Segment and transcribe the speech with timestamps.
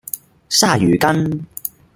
[0.49, 1.43] 鯊魚粳